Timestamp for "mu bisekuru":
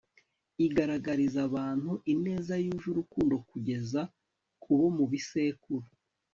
4.97-5.87